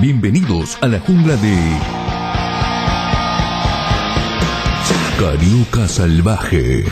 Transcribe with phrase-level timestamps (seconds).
[0.00, 1.78] Bienvenidos a la jungla de
[5.18, 6.84] Carioca Salvaje.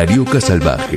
[0.00, 0.96] Carioca Salvaje.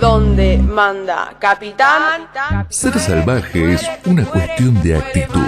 [0.00, 2.22] Donde manda capitán,
[2.70, 5.42] Ser salvaje es una cuestión de actitud.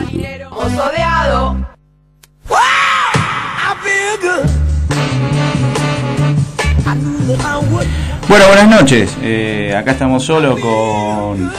[8.28, 9.17] Bueno, buenas noches.
[9.23, 11.50] Eh, acá estamos solos con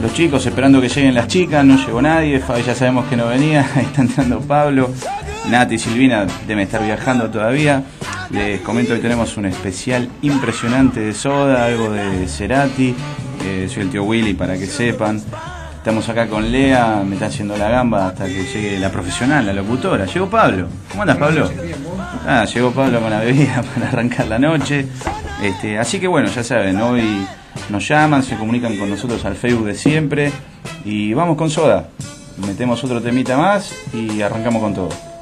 [0.00, 1.64] los chicos esperando que lleguen las chicas.
[1.64, 2.38] No llegó nadie.
[2.38, 3.68] Fabi ya sabemos que no venía.
[3.74, 4.88] Ahí está entrando Pablo.
[5.50, 7.82] Nati y Silvina deben estar viajando todavía.
[8.30, 12.94] Les comento que tenemos un especial impresionante de Soda, algo de Cerati.
[13.44, 15.22] Eh, soy el tío Willy para que sepan.
[15.76, 19.52] Estamos acá con Lea, me está haciendo la gamba hasta que llegue la profesional, la
[19.52, 20.06] locutora.
[20.06, 20.68] Llegó Pablo.
[20.90, 21.50] ¿Cómo andas, Pablo?
[22.26, 24.86] Ah, llegó Pablo con la bebida para arrancar la noche.
[25.42, 27.26] Este, así que bueno, ya saben, hoy
[27.68, 30.32] nos llaman, se comunican con nosotros al Facebook de siempre
[30.84, 31.88] y vamos con Soda.
[32.38, 35.13] Metemos otro temita más y arrancamos con todo.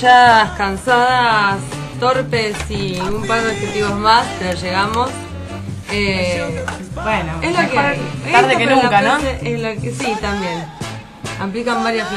[0.00, 1.56] Atropelladas, cansadas,
[2.00, 5.10] torpes y un par de adjetivos más, pero llegamos.
[5.92, 6.64] Eh,
[6.94, 9.18] Bueno, es lo que tarde que nunca, ¿no?
[9.20, 10.64] frase es lo que, sí, también.
[11.38, 12.08] Aplican varias,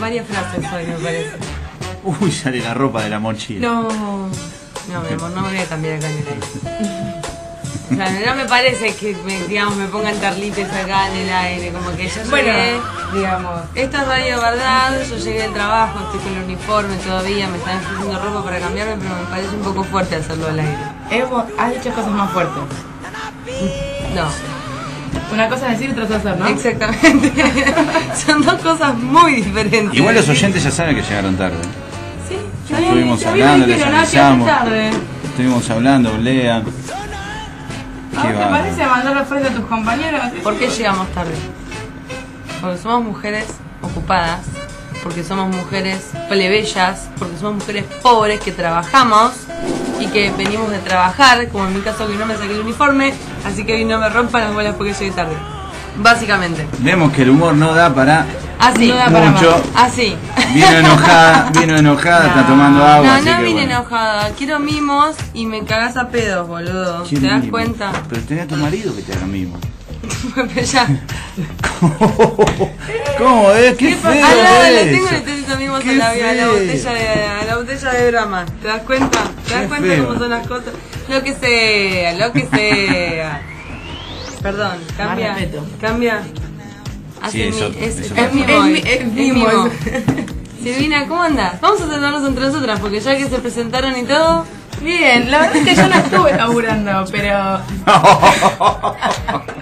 [0.00, 1.32] varias frases hoy, me parece.
[2.04, 3.66] Uy, sale la ropa de la mochila.
[3.66, 4.28] No, no,
[4.86, 7.23] mi amor, no me voy a cambiar acá en el.
[7.92, 11.70] O sea, no me parece que me, digamos, me pongan tarlites acá en el aire,
[11.72, 12.72] como que yo Bueno, llegué.
[13.12, 13.60] digamos.
[13.74, 17.76] Esta es radio verdad, yo llegué del trabajo, estoy con el uniforme todavía, me están
[17.78, 20.78] ofreciendo ropa para cambiarme, pero me parece un poco fuerte hacerlo al aire.
[21.10, 22.62] Hemos, has dicho cosas más fuertes.
[24.14, 24.24] No,
[25.32, 26.46] Una cosa es decir y otra es hacer, ¿no?
[26.48, 27.32] exactamente.
[28.26, 29.92] Son dos cosas muy diferentes.
[29.94, 31.56] Igual los oyentes ya saben que llegaron tarde.
[32.28, 32.36] Sí,
[32.70, 34.46] Ya estuvimos hablando, les avisamos.
[34.48, 34.90] tarde.
[35.24, 36.64] Estuvimos hablando, lean.
[38.24, 40.20] ¿A Qué vos te parece mandar la frente a tus compañeros?
[40.42, 41.34] ¿Por qué llegamos tarde?
[42.60, 43.44] Porque somos mujeres
[43.82, 44.40] ocupadas,
[45.02, 49.32] porque somos mujeres plebeyas, porque somos mujeres pobres que trabajamos
[50.00, 53.12] y que venimos de trabajar, como en mi caso que no me saqué el uniforme,
[53.44, 55.34] así que hoy no me rompan las bolas porque llegué tarde.
[55.98, 56.66] Básicamente.
[56.78, 58.24] Vemos que el humor no da para
[58.64, 58.92] Así.
[58.92, 59.62] Mucho.
[59.74, 60.16] Así.
[60.54, 63.06] Vino enojada, vino enojada, está tomando agua.
[63.06, 63.72] No, así no que vine bueno.
[63.80, 64.30] enojada.
[64.38, 67.02] Quiero mimos y me cagás a pedos, boludo.
[67.02, 67.92] ¿Te ¿Quién das cuenta?
[68.08, 69.58] Pero tenés a tu marido que te haga mimo.
[70.34, 70.86] Pero ya.
[73.18, 73.76] ¿Cómo es?
[73.76, 76.50] ¿Qué feo Al lado le tengo le tengo mimos Qué a la, a la feo.
[76.52, 78.44] botella de a la botella de brama.
[78.62, 79.18] ¿Te das cuenta?
[79.46, 80.06] ¿Te das Qué cuenta feo.
[80.06, 80.74] cómo son las cosas?
[81.08, 83.42] Lo que sea, lo que sea.
[84.42, 85.32] Perdón, cambia.
[85.32, 85.40] Más
[87.30, 87.48] Sí, mi-
[87.84, 89.46] es, es mi- es es mimo.
[89.46, 89.68] mimo.
[90.62, 91.60] Silvina, ¿cómo andás?
[91.60, 94.46] Vamos a saludarnos entre nosotras porque ya que se presentaron y todo,
[94.82, 97.60] Bien, la verdad es que yo no estuve laburando, pero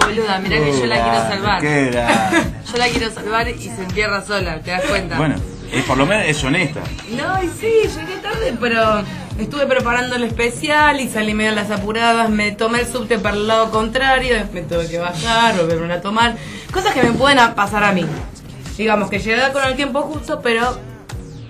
[0.00, 1.62] boluda, mirá que yo la quiero salvar.
[1.62, 5.16] Yo la quiero salvar y se entierra sola, ¿te das cuenta?
[5.16, 5.36] Bueno,
[5.72, 6.80] es, por lo menos es honesta.
[7.10, 9.02] No, y sí, llegué tarde, pero
[9.38, 13.36] estuve preparando el especial y salí medio a las apuradas, me tomé el subte para
[13.36, 16.36] el lado contrario, me tuve que bajar, volverme a tomar.
[16.72, 18.04] Cosas que me pueden pasar a mí.
[18.76, 20.78] Digamos que llegué con el tiempo justo, pero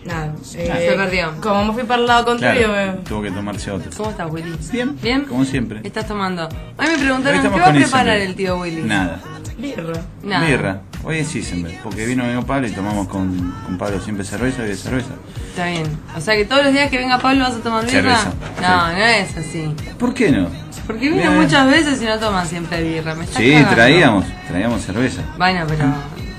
[0.05, 0.35] nada.
[0.55, 1.33] eh, Se perdió.
[1.41, 3.91] Como me fui para el lado contrario, Claro, me- tuvo que tomarse otro.
[3.97, 4.57] ¿Cómo estás, Willy?
[4.73, 5.25] Bien, ¿Bien?
[5.27, 5.81] como siempre.
[5.85, 6.49] Estás tomando.
[6.77, 8.83] Hoy me preguntaron, ¿qué va a preparar el tío Willy?
[8.83, 9.21] Nada.
[9.59, 10.01] birra.
[10.23, 10.47] Nada.
[10.47, 10.81] Birra.
[11.03, 14.69] Hoy es Isenberg, porque vino amigo Pablo y tomamos con, con Pablo siempre cerveza y
[14.69, 15.09] de cerveza.
[15.49, 15.85] Está bien.
[16.17, 18.17] O sea que todos los días que venga Pablo vas a tomar birra.
[18.19, 18.97] Cerveza, No, sí.
[18.99, 19.75] no es así.
[19.99, 20.49] ¿Por qué no?
[20.87, 21.41] Porque vino Bien.
[21.41, 23.15] muchas veces y no toma siempre birra.
[23.15, 23.71] Me Sí, cagando.
[23.75, 25.23] traíamos, traíamos cerveza.
[25.39, 25.85] Bueno, pero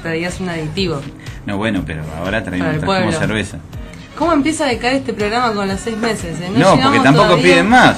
[0.03, 1.01] traías un aditivo.
[1.45, 3.57] No, bueno, pero ahora el trajimos cerveza.
[4.17, 6.39] ¿Cómo empieza a decaer este programa con los seis meses?
[6.39, 6.51] eh?
[6.55, 7.43] No, porque llegamos tampoco todavía.
[7.43, 7.97] piden más.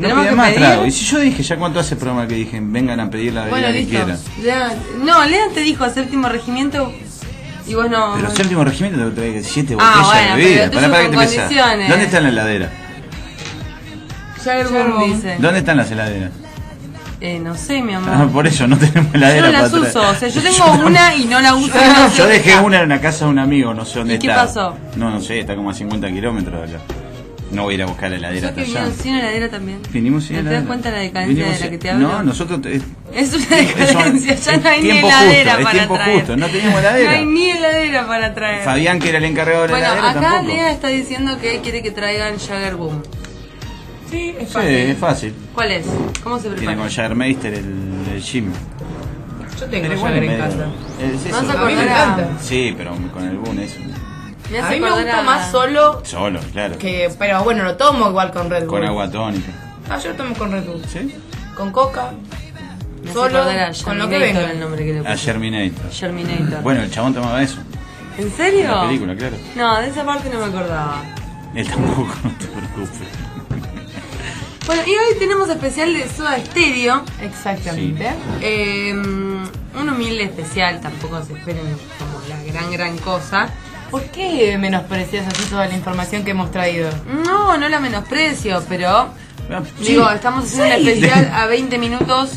[0.00, 0.60] No ¿Tenemos piden que más pedir?
[0.66, 0.86] trago.
[0.86, 3.50] Y si yo dije, ya cuánto hace programa que dije, vengan a pedir la bebida
[3.58, 3.90] Bueno, que listo.
[3.90, 4.18] quieran.
[4.42, 6.92] Lean- no, Lean te dijo séptimo regimiento
[7.66, 8.14] y vos no.
[8.16, 10.70] Pero séptimo regimiento te trae siete Ah, botellas bueno, de bebida.
[10.70, 11.88] pará, con que te.
[11.88, 12.70] ¿Dónde está la heladera?
[14.44, 15.36] Jaggerboom dice.
[15.38, 16.30] ¿Dónde están las heladeras?
[17.20, 18.30] Eh, no sé, mi Ah, amor.
[18.30, 21.14] por eso no tenemos Yo heladera no las para uso, o sea, yo tengo una
[21.14, 21.74] y no la uso.
[21.76, 22.62] no sé Yo dejé está.
[22.62, 24.46] una en la casa de un amigo, no sé dónde ¿Y qué está.
[24.46, 24.74] pasó?
[24.96, 26.84] No, no sé, está como a 50 kilómetros de acá.
[27.50, 28.80] No voy a ir a buscar la heladera Yo que hasta allá.
[28.86, 29.78] vinieron sin heladera también.
[29.90, 30.66] Vinimos sin ¿Te das heladera.
[30.68, 32.08] cuenta la decadencia Vinimos de la que te hablo?
[32.08, 32.60] No, nosotros...
[32.62, 32.82] te- Es
[33.34, 33.56] una Eso-
[33.88, 36.18] decadencia, ya es no hay ni heladera justo, es para tiempo traer.
[36.18, 37.10] justo, no teníamos heladera.
[37.10, 38.64] No hay ni heladera para traer.
[38.64, 40.46] Fabián, que era el encargado de la bueno, heladera, acá tampoco.
[40.52, 43.02] Lea está diciendo que quiere que traigan Jagger Boom.
[44.10, 44.70] Sí, es Sí, fácil.
[44.70, 45.34] es fácil.
[45.54, 45.86] ¿Cuál es?
[46.22, 46.78] ¿Cómo se Tiene prepara?
[46.78, 47.74] con Jagermeister el,
[48.14, 48.52] el Jim.
[49.58, 50.66] Yo tengo Jagger en casa.
[51.02, 51.36] es eso.
[51.46, 52.42] Vas a A mí me acordar a- encanta.
[52.42, 53.76] Sí, pero con el Boom es
[54.50, 56.76] Me A mí me gusta a- más solo solo, claro.
[56.78, 57.10] que...
[57.18, 58.68] Pero bueno, lo tomo igual con Red Bull.
[58.80, 59.52] Con agua tónica.
[59.88, 60.84] Ah, yo lo tomo con Red Bull.
[60.86, 61.14] ¿Sí?
[61.56, 62.12] Con coca.
[63.04, 64.50] Me Solo a con lo que venga.
[64.50, 65.16] el nombre que le A puse.
[65.24, 65.90] Germinator.
[65.90, 66.62] Germinator.
[66.62, 67.58] Bueno, el chabón tomaba eso.
[68.18, 68.60] ¿En serio?
[68.64, 69.36] En la película, claro.
[69.56, 71.02] No, de esa parte no me acordaba.
[71.54, 73.08] Él tampoco, no te preocupes.
[74.66, 77.02] Bueno, y hoy tenemos especial de Soda Stereo.
[77.22, 78.10] Exactamente.
[78.40, 81.62] Eh, un humilde especial, tampoco se esperen
[81.98, 83.48] como la gran, gran cosa.
[83.90, 86.90] ¿Por qué menosprecias así toda la información que hemos traído?
[87.26, 89.08] No, no la menosprecio, pero
[89.78, 89.84] sí.
[89.92, 90.88] digo, estamos haciendo un Sí.
[90.90, 92.30] especial a 20 minutos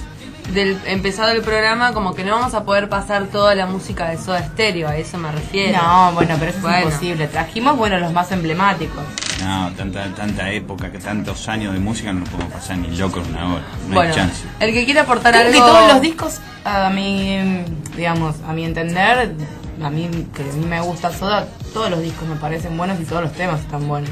[0.53, 4.17] del empezado el programa, como que no vamos a poder pasar toda la música de
[4.17, 5.81] Soda Stereo, a eso me refiero.
[5.81, 7.27] No, bueno, pero eso es imposible.
[7.27, 9.03] Trajimos, bueno, los más emblemáticos.
[9.43, 13.19] No, tanta, tanta época, que tantos años de música no lo podemos pasar ni loco
[13.21, 13.63] en una hora.
[13.87, 14.43] No bueno, hay chance.
[14.59, 15.51] el que quiera aportar algo...
[15.51, 17.63] que todos los discos, a mi,
[17.95, 19.33] digamos, a mi entender,
[19.81, 23.05] a mí, que a mí me gusta Soda, todos los discos me parecen buenos y
[23.05, 24.09] todos los temas están buenos.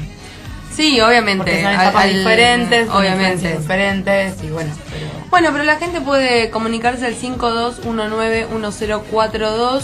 [0.74, 1.44] Sí, obviamente.
[1.44, 3.32] Porque son etapas al- diferentes, obviamente.
[3.34, 5.06] influencias diferentes y bueno, pero...
[5.30, 9.82] Bueno, pero la gente puede comunicarse al 52191042,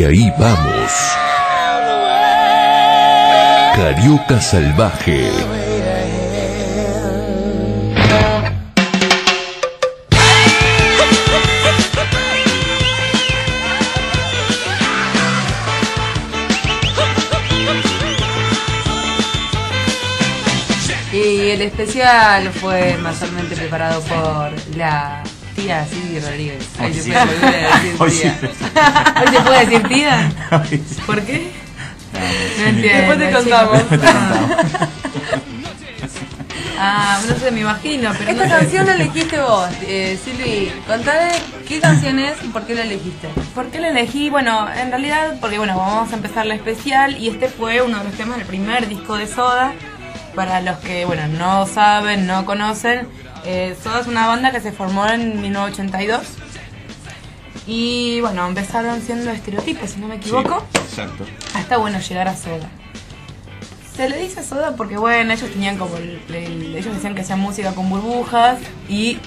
[0.04, 0.92] Que ahí vamos.
[3.74, 5.30] Carioca Salvaje.
[21.14, 25.22] Y el especial fue mayormente preparado por la
[25.54, 26.68] tía Cindy Rodríguez.
[26.78, 27.12] Hoy Hoy se sí.
[27.12, 28.38] puede decir Hoy tía.
[28.40, 28.48] sí.
[29.20, 30.32] ¿Hoy se puede decir tía?
[30.50, 31.00] Ay, sí.
[31.06, 31.50] ¿Por qué?
[32.58, 32.98] No entiendo.
[32.98, 33.78] Después te contamos.
[33.78, 34.50] Después te contamos.
[36.76, 38.60] Ah, no sé, me imagino, pero Esta no sé.
[38.60, 40.72] canción la elegiste vos, eh, Silvi.
[40.86, 41.30] Contame
[41.68, 43.28] qué canción es y por qué la elegiste.
[43.54, 44.28] ¿Por qué la elegí?
[44.28, 48.04] Bueno, en realidad, porque bueno, vamos a empezar la especial y este fue uno de
[48.04, 49.72] los temas del primer disco de Soda.
[50.34, 53.06] Para los que, bueno, no saben, no conocen,
[53.44, 56.22] eh, Soda es una banda que se formó en 1982
[57.66, 61.24] y bueno, empezaron siendo estereotipos, si no me equivoco, Sí, exacto.
[61.54, 62.68] hasta bueno llegar a Soda.
[63.96, 67.40] Se le dice Soda porque bueno, ellos tenían como, el- el- ellos decían que hacían
[67.40, 69.18] música con burbujas y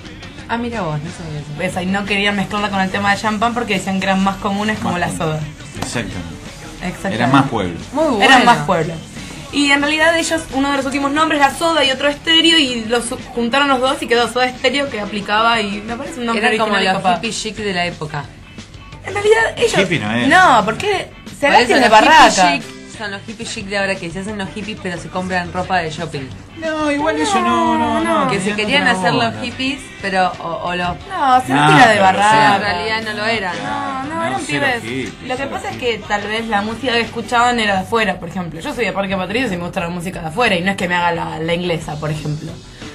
[0.49, 1.62] Ah, mira vos, no sabía eso.
[1.62, 4.38] esa, y no querían mezclarla con el tema de champán porque decían que eran más
[4.38, 5.17] comunes como Más la común.
[5.19, 5.39] soda.
[5.80, 6.38] Exactamente.
[6.84, 7.15] Exactamente.
[7.15, 7.77] Era más pueblo.
[7.91, 8.23] Muy bueno.
[8.23, 8.95] Eran más pueblos.
[9.51, 12.86] Y en realidad ellos, uno de los últimos nombres era Soda y otro Estéreo y
[12.86, 16.45] los juntaron los dos y quedó Soda Estéreo que aplicaba y me parece un nombre
[16.47, 18.25] Eran como los hippie chic de la época.
[19.05, 19.79] En realidad ellos...
[19.79, 20.27] Hippie no es.
[20.27, 22.51] No, porque se vestían de los hippie barraca.
[22.51, 25.51] chic son los hippie chic de ahora que se hacen los hippies pero se compran
[25.53, 26.27] ropa de shopping.
[26.57, 28.31] No, igual eso no, no, no.
[28.31, 30.88] que se querían hacer los hippies pero o, o los...
[31.07, 33.55] No, se No, de pero en realidad no lo eran.
[33.63, 34.81] No, no, No, eran pibes.
[34.83, 36.01] hippies, Lo que pasa es hippies.
[36.01, 38.60] que tal vez la música que escuchaban era de afuera, por ejemplo.
[38.60, 40.77] Yo soy de Parque Patricios y me gusta la música de afuera y no es
[40.77, 42.51] que me haga la, la inglesa, por ejemplo.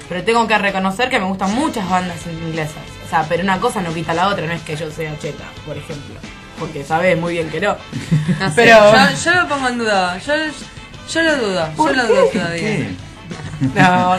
[0.09, 2.83] Pero tengo que reconocer que me gustan muchas bandas inglesas.
[3.07, 5.45] O sea, pero una cosa no quita la otra, no es que yo sea cheta,
[5.67, 6.15] por ejemplo.
[6.67, 7.77] Porque sabes muy bien que no.
[8.41, 10.19] No sé, Pero- yo, yo lo pongo en duda.
[10.19, 10.33] Yo,
[11.13, 11.67] yo lo dudo.
[11.69, 12.09] Yo ¿Por lo qué?
[12.09, 12.61] dudo todavía.
[12.63, 12.89] ¿Qué?
[13.75, 14.17] No,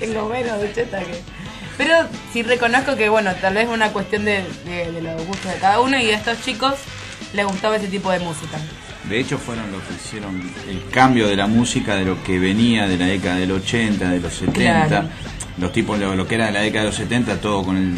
[0.00, 1.20] tengo menos de cheta que.
[1.78, 1.94] Pero
[2.32, 5.58] sí reconozco que, bueno, tal vez es una cuestión de, de- de los gustos de
[5.58, 6.74] cada uno y a estos chicos
[7.34, 8.56] les gustaba ese tipo de música.
[9.04, 12.88] De hecho fueron los que hicieron el cambio de la música de lo que venía
[12.88, 14.86] de la década del 80, de los 70.
[14.88, 15.08] Claro.
[15.58, 17.94] Los tipos, lo, lo que era de la década de los 70, todo con el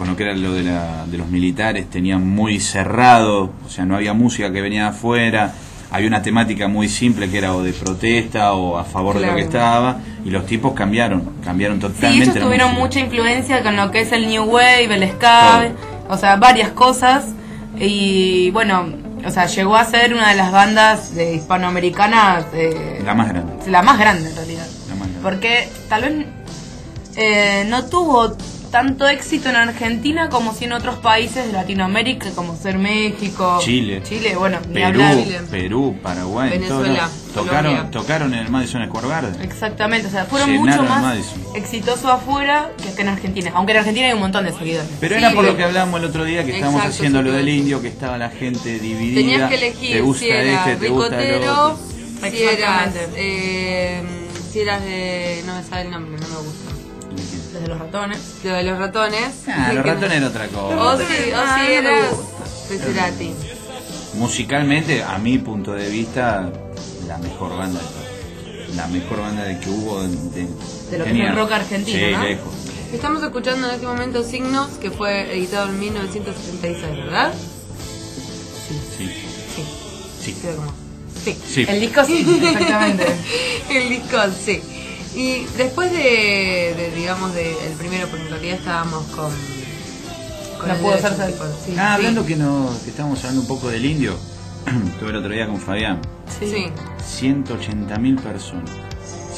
[0.00, 3.84] con lo que era lo de, la, de los militares, tenían muy cerrado, o sea,
[3.84, 5.52] no había música que venía de afuera,
[5.90, 9.34] había una temática muy simple que era o de protesta o a favor de lo
[9.34, 13.76] que estaba, y los tipos cambiaron, cambiaron Sí, totalmente ellos la tuvieron mucha influencia con
[13.76, 15.68] lo que es el New Wave, el Ska,
[16.08, 17.26] o sea, varias cosas.
[17.78, 23.12] Y bueno, o sea, llegó a ser una de las bandas de hispanoamericanas, eh, La
[23.12, 23.52] más grande.
[23.70, 24.66] la más grande en realidad.
[24.88, 25.20] La más grande.
[25.22, 26.26] Porque tal vez
[27.16, 28.34] eh, no tuvo
[28.70, 34.02] tanto éxito en Argentina como si en otros países de Latinoamérica, como ser México, Chile.
[34.04, 35.44] Chile, bueno, ni Perú, hablar.
[35.50, 39.42] Perú, Paraguay, Venezuela, todos tocaron, tocaron en el Madison Square Garden.
[39.42, 41.18] Exactamente, o sea, fueron Llenaron mucho más
[41.54, 43.50] exitosos afuera que acá en Argentina.
[43.54, 44.88] Aunque en Argentina hay un montón de seguidores.
[45.00, 47.48] Pero Sí, era por lo que hablábamos el otro día, que estábamos haciendo lo del
[47.48, 49.20] indio, que estaba la gente dividida.
[49.20, 51.78] Tenías que elegir te gusta si eras este, te gusta otro.
[52.30, 54.02] si eras, eh,
[54.52, 55.42] si eras de...
[55.46, 56.69] no me sale el nombre, no me gusta.
[57.60, 58.18] Desde los ratones.
[58.44, 59.28] Lo de los ratones.
[59.48, 60.82] Ah, los ratones era otra cosa.
[60.82, 62.68] O si, o Ah, si no me eras gusta.
[62.70, 63.32] de Cerati.
[64.14, 66.50] Musicalmente, a mi punto de vista,
[67.06, 68.74] la mejor banda de.
[68.76, 70.00] La mejor banda de que hubo.
[70.02, 70.08] De,
[70.90, 72.22] De lo que es el rock argentino, sí, ¿no?
[72.24, 72.54] lejos.
[72.92, 77.32] Estamos escuchando en este momento Signos, que fue editado en 1976, ¿verdad?
[78.96, 79.08] Sí,
[79.54, 79.64] Sí,
[80.24, 80.34] sí.
[80.42, 80.72] como.
[81.24, 81.36] Sí.
[81.46, 81.66] Sí.
[81.68, 83.06] El disco sí, exactamente.
[83.68, 84.62] El disco, sí.
[85.14, 89.32] Y después de, de, digamos, del primero, porque en realidad estábamos con...
[90.58, 91.74] con No el de tipo, sí.
[91.76, 94.16] Ah, hablando que, no, que estábamos hablando un poco del indio,
[94.92, 96.00] estuve el otro día con Fabián.
[96.38, 96.70] Sí.
[97.24, 98.70] 180.000 personas,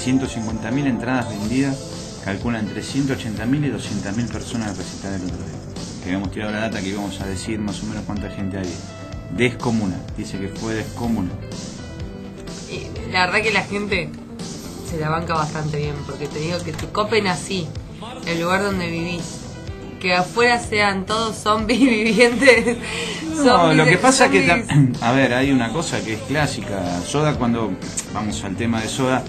[0.04, 5.58] 150.000 entradas vendidas, calcula entre 180.000 y 200.000 personas al recital del otro día.
[6.02, 8.70] Que habíamos tirado la data que íbamos a decir más o menos cuánta gente había.
[9.36, 11.38] Descomunal, dice que fue descomunal.
[12.70, 14.10] Y la verdad que la gente
[14.92, 17.66] se la banca bastante bien, porque te digo que te copen así,
[18.26, 19.38] el lugar donde vivís.
[20.00, 22.76] Que afuera sean todos zombies vivientes.
[23.36, 26.20] No, zombies lo que pasa que, zombies- tam- a ver, hay una cosa que es
[26.22, 26.82] clásica.
[27.06, 27.70] Soda, cuando
[28.12, 29.22] vamos al tema de Soda,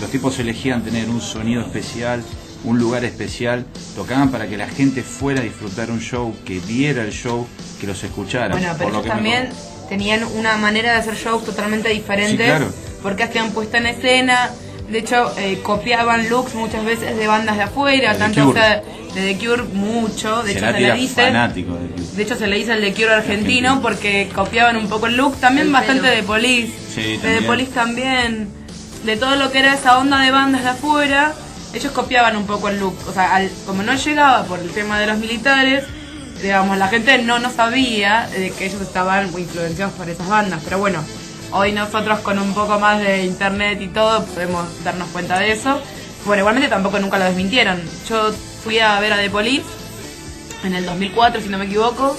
[0.00, 2.22] los tipos elegían tener un sonido especial,
[2.64, 3.64] un lugar especial,
[3.96, 7.46] tocaban para que la gente fuera a disfrutar un show, que viera el show,
[7.80, 8.48] que los escuchara.
[8.54, 9.48] Bueno, pero Por lo ellos que también
[9.88, 12.36] tenían una manera de hacer shows totalmente diferentes.
[12.38, 12.70] Sí, claro.
[13.02, 14.50] Porque hacían puesta en escena.
[14.90, 18.82] De hecho, eh, copiaban looks muchas veces de bandas de afuera, De tanto o sea,
[19.14, 20.42] de The Cure mucho.
[20.42, 21.22] De hecho, se le dice.
[21.26, 25.06] fanático de De hecho, se le dice el The Cure argentino porque copiaban un poco
[25.06, 25.36] el look.
[25.38, 26.14] También El bastante pelo.
[26.16, 26.72] de Police.
[26.94, 27.42] Sí, de The.
[27.46, 28.48] Police también.
[29.04, 31.34] De todo lo que era esa onda de bandas de afuera.
[31.72, 32.96] Ellos copiaban un poco el look.
[33.08, 35.84] O sea, al- como no llegaba por el tema de los militares,
[36.42, 40.60] digamos, la gente no, no sabía de que ellos estaban influenciados por esas bandas.
[40.64, 41.04] Pero bueno,
[41.52, 45.80] hoy nosotros con un poco más de internet y todo podemos darnos cuenta de eso.
[46.24, 47.80] Bueno, igualmente tampoco nunca lo desmintieron.
[48.08, 48.32] Yo
[48.62, 49.64] fui a ver a The Police
[50.64, 52.16] en el 2004, si no me equivoco.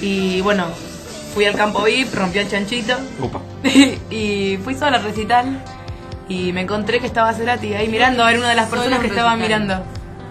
[0.00, 0.66] Y bueno,
[1.34, 2.96] fui al campo VIP, rompí el chanchito.
[3.20, 3.40] Opa.
[4.10, 5.62] y fui sola al recital.
[6.28, 9.36] Y me encontré que estaba Cerati ahí mirando, era una de las personas que estaba
[9.36, 9.84] mirando.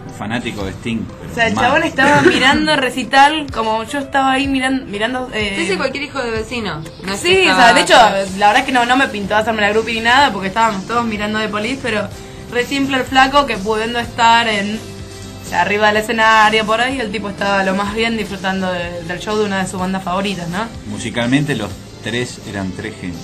[0.07, 1.05] Un fanático de Sting.
[1.31, 1.65] O sea, el mal.
[1.65, 5.29] chabón estaba mirando recital como yo estaba ahí miran, mirando.
[5.33, 6.81] Eh, Sí, sí, cualquier hijo de vecino.
[7.05, 7.93] No es que Sí, o estaba- sea, de hecho,
[8.37, 10.85] la verdad es que no, no me pintó hacerme la grupi ni nada porque estábamos
[10.87, 12.07] todos mirando de polis, pero
[12.51, 14.79] re simple el flaco que pudiendo estar en
[15.51, 19.19] o arriba del escenario por ahí, el tipo estaba lo más bien disfrutando de- del
[19.19, 20.65] show de una de sus bandas favoritas, ¿no?
[20.87, 21.69] Musicalmente los
[22.03, 23.19] tres eran tres genios.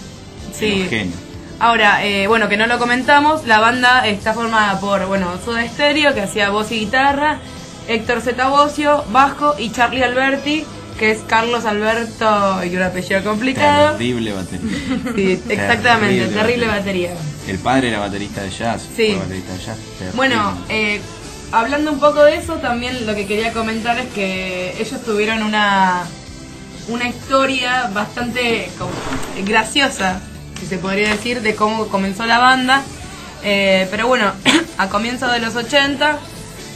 [0.53, 0.85] Sí.
[0.89, 1.17] Genios.
[1.59, 6.13] Ahora, eh, bueno, que no lo comentamos, la banda está formada por, bueno, Soda Stereo,
[6.13, 7.39] que hacía voz y guitarra,
[7.87, 10.65] Héctor Zetabocio, bajo, y Charlie Alberti,
[10.97, 13.91] que es Carlos Alberto y un apellido complicado.
[13.93, 14.69] Terrible batería.
[15.15, 17.09] Sí, exactamente, Terrible terrible, batería.
[17.11, 17.27] batería.
[17.47, 18.81] El padre era baterista de jazz.
[18.95, 19.07] Sí.
[19.11, 19.77] fue baterista de jazz.
[19.99, 20.15] Terrible.
[20.15, 20.99] Bueno, eh,
[21.51, 26.03] hablando un poco de eso, también lo que quería comentar es que ellos tuvieron una,
[26.87, 28.91] una historia bastante como,
[29.45, 30.19] graciosa,
[30.59, 32.81] si se podría decir, de cómo comenzó la banda.
[33.43, 34.31] Eh, pero bueno,
[34.79, 36.17] a comienzos de los 80,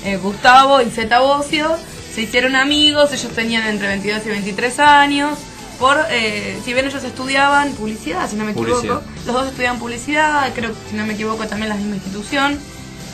[0.04, 1.78] eh, Gustavo y Zeta Bocio
[2.14, 5.38] se hicieron amigos, ellos tenían entre 22 y 23 años.
[5.80, 9.02] Por, eh, si bien ellos estudiaban publicidad, si no me equivoco, Publicidad.
[9.26, 12.60] los dos estudiaban publicidad, creo que si no me equivoco también la misma institución,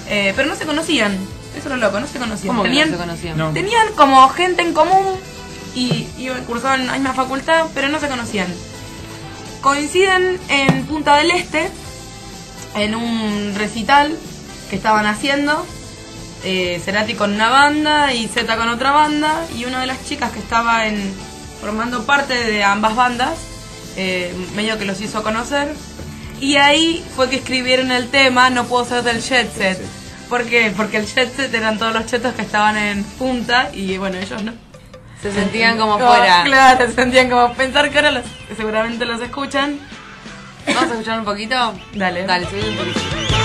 [0.10, 1.14] eh, pero no se conocían.
[1.56, 2.48] Eso es lo loco, no se conocían.
[2.48, 3.38] ¿Cómo que no tenían, se conocían?
[3.38, 3.52] No.
[3.52, 5.06] tenían como gente en común
[5.76, 8.48] y, y cursaban en la misma facultad, pero no se conocían.
[9.62, 11.70] Coinciden en Punta del Este,
[12.76, 14.14] en un recital
[14.70, 15.66] que estaban haciendo.
[16.44, 19.46] Eh, Cerati con una banda y Z con otra banda.
[19.56, 21.14] Y una de las chicas que estaba en,
[21.62, 23.38] formando parte de ambas bandas,
[23.96, 25.74] eh, medio que los hizo conocer.
[26.40, 29.80] Y ahí fue que escribieron el tema No puedo ser del jet set.
[30.30, 30.74] ¿Por qué?
[30.76, 34.44] Porque el jet set eran todos los chetos que estaban en punta y bueno, ellos
[34.44, 34.54] no.
[35.22, 36.44] Se sentían como No, fuera.
[36.44, 38.24] Claro, se sentían como pensar que ahora los,
[38.56, 39.80] seguramente los escuchan.
[40.68, 41.74] Vamos a escuchar un poquito.
[41.94, 42.26] Dale.
[42.26, 43.37] Dale, subí un poquito.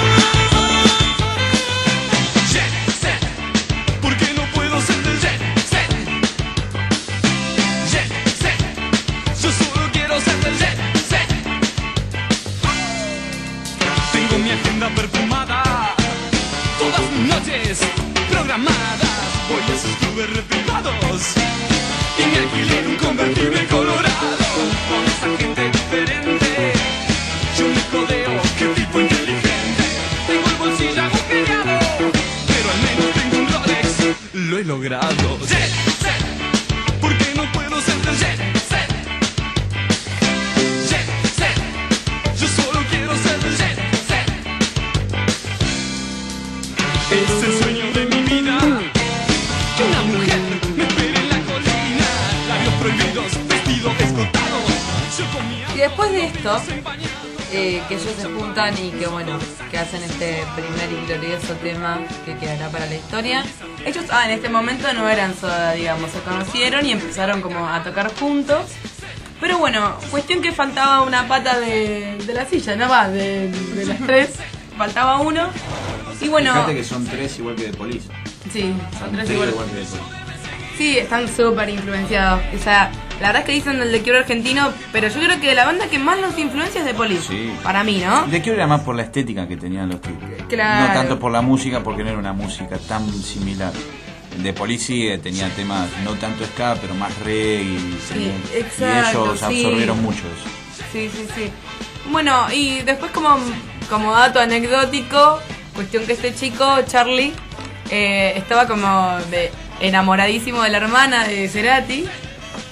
[18.43, 19.15] Programadas.
[19.49, 20.29] Voy a esos clubes
[22.19, 24.37] y me alquilé un convertible colorado
[24.89, 26.73] con esa gente diferente.
[27.57, 29.85] Yo me codeo, qué tipo inteligente.
[30.27, 32.11] Tengo el bolsillo agujereado,
[32.49, 33.87] pero al menos tengo un Rolex.
[34.35, 35.32] Lo he logrado.
[56.43, 56.61] Esto,
[57.53, 59.39] eh, que ellos se juntan y que bueno,
[59.71, 63.45] que hacen este primer y glorioso tema que quedará para la historia.
[63.85, 67.83] Ellos ah, en este momento no eran soda, digamos, se conocieron y empezaron como a
[67.85, 68.67] tocar juntos.
[69.41, 73.85] Pero bueno, cuestión que faltaba una pata de, de la silla, no va, de, de
[73.87, 74.31] las tres,
[74.79, 75.49] faltaba uno.
[76.21, 78.09] Y bueno, Fíjate que son tres igual que de Police.
[78.53, 79.51] sí, son tres Trío igual.
[79.51, 80.05] igual que de Police.
[80.79, 82.41] Sí, están súper influenciados.
[82.59, 82.91] O sea,
[83.23, 85.87] la verdad es que dicen el de Quiero Argentino, pero yo creo que la banda
[85.87, 87.29] que más los influencia es de Police.
[87.29, 87.53] Sí.
[87.63, 88.27] Para mí, ¿no?
[88.27, 90.29] De Cure era más por la estética que tenían los tipos.
[90.49, 90.89] Claro.
[90.89, 93.73] No tanto por la música, porque no era una música tan similar.
[94.43, 97.63] De Police eh, tenía temas no tanto ska, pero más reggae.
[97.63, 99.45] Y, Sí, y exacto, ellos sí.
[99.45, 100.85] absorbieron mucho eso.
[100.93, 101.51] Sí, sí, sí.
[102.11, 103.37] Bueno, y después como,
[103.89, 105.39] como dato anecdótico,
[105.75, 107.33] cuestión que este chico, Charlie,
[107.91, 112.05] eh, estaba como de- enamoradísimo de la hermana de Cerati,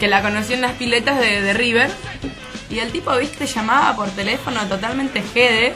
[0.01, 1.91] que la conoció en las piletas de, de River.
[2.71, 5.75] Y el tipo, viste, llamaba por teléfono totalmente jede.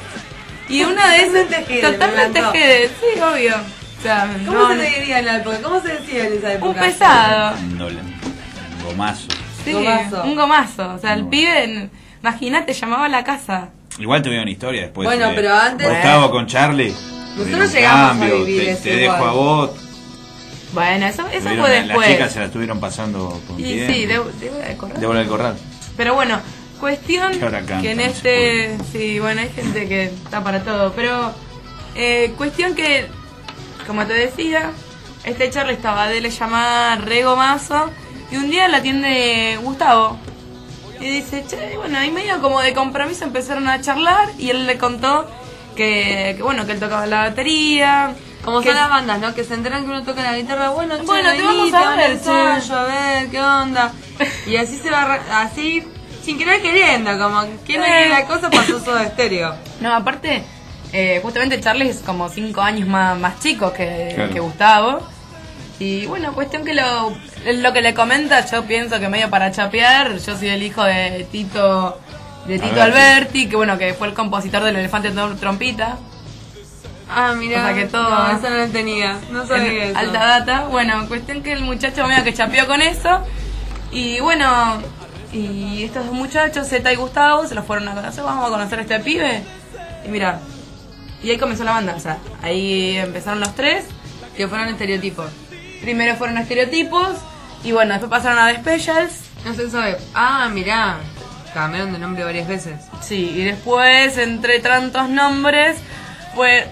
[0.68, 1.44] Y una de esas...
[1.46, 3.54] Totalmente jede, Totalmente sí, obvio.
[3.98, 5.58] O sea, ¿Cómo no- se te diría en la época?
[5.62, 6.68] ¿Cómo se decía en esa época?
[6.70, 7.56] un pesado.
[7.58, 9.28] Un doble- un gomazo.
[9.64, 10.22] Sí, Gomazo.
[10.24, 10.94] un gomazo.
[10.94, 11.88] O sea, el pibe,
[12.20, 13.68] imagínate, llamaba a la casa.
[13.98, 15.06] Igual tuvieron historia después.
[15.06, 16.94] Bueno, eh, pero antes- Gustavo con Charlie.
[17.36, 19.70] Nosotros llegamos a vivir Te, te dejo a vos.
[20.74, 22.08] Bueno, eso, eso fue Las después.
[22.08, 23.92] chicas se la estuvieron pasando con Y tiempo.
[23.92, 24.98] sí, debo, debo de correr.
[24.98, 25.56] Débora del Corral.
[25.96, 26.40] Pero bueno,
[26.80, 28.76] cuestión Que ahora canta, que en este...
[28.92, 30.92] Sí, bueno, hay gente que está para todo.
[30.92, 31.32] Pero
[31.94, 33.06] eh, cuestión que,
[33.86, 34.72] como te decía,
[35.24, 37.90] este Charlie estaba de le llamada Rego Mazo.
[38.32, 40.18] Y un día la atiende Gustavo.
[41.00, 44.28] Y dice, che, bueno, ahí medio como de compromiso empezaron a charlar.
[44.38, 45.26] Y él le contó
[45.76, 48.14] que, que bueno, que él tocaba la batería.
[48.44, 49.34] Como que- son las bandas, ¿no?
[49.34, 51.96] Que se enteran que uno toca la guitarra, bueno, che, Bueno, te vamos a van
[51.96, 53.92] ver, al ensayo, a ver, qué onda.
[54.46, 55.82] Y así se va, así,
[56.22, 58.08] sin querer queriendo, como que no Eh.
[58.08, 59.54] la cosa pasó todo estéreo.
[59.80, 60.42] No, aparte,
[60.92, 64.32] eh, justamente Charlie es como cinco años más, más chico que, Claro.
[64.32, 65.00] que Gustavo.
[65.80, 67.12] Y bueno, cuestión que lo,
[67.46, 71.26] lo que le comenta, yo pienso que medio para chapear, yo soy el hijo de
[71.32, 71.98] Tito
[72.46, 73.48] de Tito Alberti.
[73.48, 75.96] Que bueno, que fue el compositor del Elefante Trom- Trompita.
[77.16, 79.98] Ah, mira, O sea que todo- no, eso no lo tenía, no sabía eso.
[79.98, 80.64] alta data.
[80.66, 83.20] Bueno, cuestión que el muchacho medio que chapeó con eso.
[83.92, 84.78] Y bueno,
[85.32, 88.24] y estos dos muchachos, Zeta y Gustavo, se los fueron a conocer.
[88.24, 89.42] Vamos a conocer a este pibe.
[90.04, 90.40] Y mira,
[91.22, 91.94] y ahí comenzó la banda.
[91.96, 93.84] O sea, ahí empezaron los tres.
[94.36, 95.30] Que fueron estereotipos.
[95.80, 97.10] Primero fueron estereotipos.
[97.62, 99.20] Y bueno, después pasaron a The Specials.
[99.44, 99.96] No se sabe.
[100.14, 100.96] Ah, mirá.
[101.54, 102.80] Cambiaron de nombre varias veces.
[103.00, 105.76] Sí, y después, entre tantos nombres,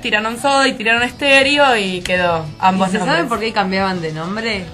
[0.01, 3.17] tiraron Soda y tiraron Estéreo y quedó ambos ¿Y ¿Se nombres.
[3.17, 4.65] sabe por qué cambiaban de nombre?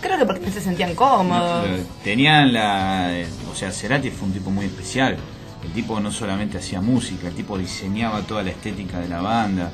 [0.00, 1.66] Creo que porque no se sentían cómodos.
[1.68, 3.08] No, Tenían la.
[3.12, 5.16] eh, O sea, Cerati fue un tipo muy especial.
[5.64, 9.70] El tipo no solamente hacía música, el tipo diseñaba toda la estética de la banda.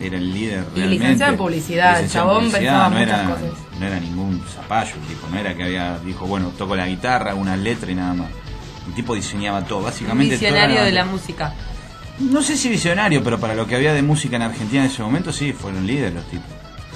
[0.00, 0.88] Era el líder Y realmente.
[1.04, 3.58] licenciado en publicidad, el Licenciado en chabón pensaba no muchas era, cosas.
[3.78, 5.98] No era ningún zapallo el tipo, no era que había.
[5.98, 8.28] Dijo, bueno, toco la guitarra, una letra y nada más.
[8.88, 10.36] El tipo diseñaba todo, Un básicamente.
[10.38, 11.52] toda visionario de la música.
[12.18, 15.02] No sé si visionario, pero para lo que había de música en Argentina en ese
[15.02, 16.46] momento, sí, fueron líderes los tipos.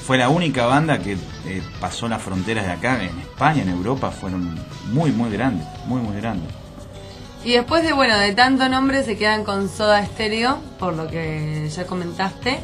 [0.07, 4.11] Fue la única banda que eh, pasó las fronteras de acá, en España, en Europa,
[4.11, 4.59] fueron
[4.93, 6.51] muy, muy grandes, muy, muy grandes.
[7.45, 11.69] Y después de, bueno, de tanto nombre se quedan con Soda Stereo, por lo que
[11.75, 12.61] ya comentaste.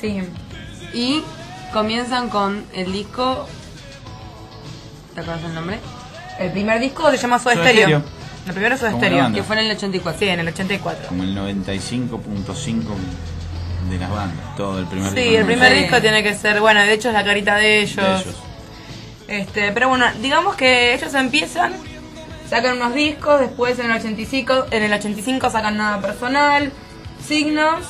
[0.00, 0.22] Sí.
[0.92, 1.22] Y
[1.72, 3.46] comienzan con el disco...
[5.14, 5.78] ¿Te acuerdas el nombre?
[6.38, 8.00] El primer disco se llama Soda Soda Stereo.
[8.00, 8.17] Stereo.
[8.48, 9.22] El primero es Soda Como Stereo.
[9.24, 9.38] banda.
[9.38, 10.18] Que fue en el 84.
[10.18, 11.08] Sí, en el 84.
[11.08, 12.82] Como el 95.5
[13.90, 15.38] de las bandas, todo el primer Sí, disco.
[15.38, 15.78] el primer Sí.
[15.78, 17.96] disco tiene que ser, bueno, de hecho es la carita de ellos.
[17.96, 18.36] de ellos.
[19.28, 21.72] Este, pero bueno, digamos que ellos empiezan,
[22.48, 26.72] sacan unos discos, después en el 85, en el 85 sacan nada personal,
[27.26, 27.84] signos,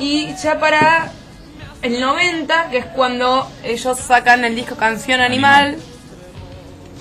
[0.00, 1.12] y ya para
[1.82, 5.84] el 90, que es cuando ellos sacan el disco Canción Animal, Animal.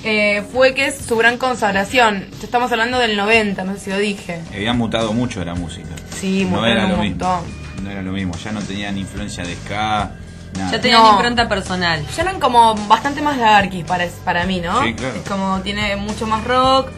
[0.04, 2.26] Eh, fue que es su gran consagración.
[2.40, 4.42] Ya Estamos hablando del 90, no sé si lo dije.
[4.54, 5.90] Había mutado mucho la música.
[6.20, 7.26] Sí, no era un lo mismo.
[7.26, 7.64] montón.
[7.84, 10.12] No era lo mismo, ya no tenían influencia de ska,
[10.58, 10.72] nada.
[10.72, 11.14] Ya tenían No.
[11.14, 12.06] impronta personal.
[12.16, 14.82] Ya eran como bastante más darkies para, para mí, ¿no?
[14.84, 15.16] Sí, claro.
[15.16, 16.90] Es como tiene mucho más rock,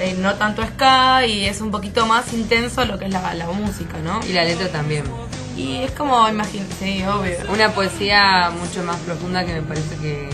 [0.00, 3.46] eh, no tanto ska y es un poquito más intenso lo que es la, la
[3.46, 4.20] música, ¿no?
[4.28, 5.04] Y la letra también.
[5.56, 7.36] Y es como, imagínate, sí, obvio.
[7.52, 10.28] Una poesía mucho más profunda que me parece que...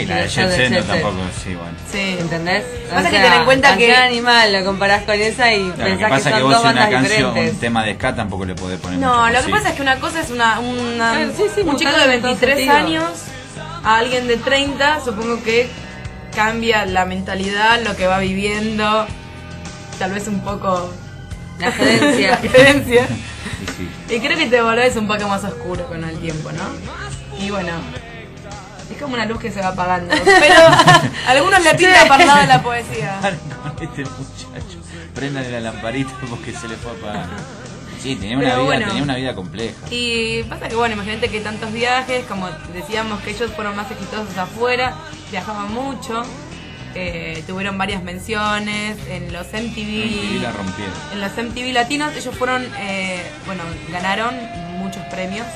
[0.00, 1.72] Sí, que la de Jet Set no tampoco, sí, bueno.
[1.92, 2.16] Sí.
[2.20, 2.64] ¿Entendés?
[2.90, 5.82] Pasa que ten en cuenta Canción que- Animal, lo comparás con esa y Claro, que
[5.84, 7.54] pensás que, pasa es son que dos vos una bandas canción, diferentes.
[7.54, 9.96] un tema de ska tampoco le podés poner No, lo que pasa es que una
[10.00, 12.76] cosa es una, una- Eh, sí, sí, un chico de mutaron en todo 23 sentido.
[12.76, 13.10] años
[13.84, 15.68] a alguien de 30, supongo que
[16.34, 19.06] cambia la mentalidad, lo que va viviendo,
[19.98, 20.92] tal vez un poco
[21.58, 22.30] La gerencia.
[22.32, 23.06] la diferencia.
[23.76, 24.14] Sí, sí.
[24.16, 26.62] Y creo que te volvés un poco más oscuro con el tiempo, ¿no?
[27.42, 27.72] Y bueno,
[28.90, 30.14] es como una luz que se va apagando.
[30.24, 30.60] Pero
[31.26, 33.20] algunos le pinta lado de la poesía.
[33.62, 34.78] con este muchacho.
[35.14, 37.26] Préndale la lamparita porque se le fue a apagar.
[38.02, 38.86] Sí, tenía una, vida, bueno.
[38.86, 39.74] tenía una vida compleja.
[39.90, 44.36] Y pasa que, bueno, imagínate que tantos viajes, como decíamos que ellos fueron más exitosos
[44.36, 44.94] afuera,
[45.30, 46.22] viajaban mucho,
[46.94, 49.78] eh, tuvieron varias menciones en los MTV.
[49.78, 50.94] Y la rompieron.
[51.12, 54.34] En los MTV latinos ellos fueron, eh, bueno, ganaron
[54.78, 55.46] muchos premios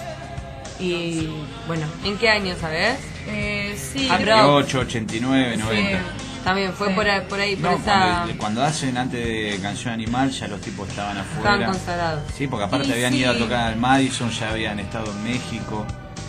[0.81, 1.29] y
[1.67, 2.99] bueno, ¿En qué año, sabes?
[3.29, 5.99] Eh, sí, Ah, creo- pero- 88, 89, 90.
[6.45, 6.95] También fue Sí.
[6.95, 8.01] por, ahí- por ahí, por No, esa...
[8.23, 11.53] cuando, cuando hacen antes de Canción Animal ya los tipos estaban afuera.
[11.55, 12.23] Estaban consagrados.
[12.37, 13.19] Sí, porque aparte Y habían sí.
[13.19, 15.87] ido a tocar al Madison, ya habían estado en México.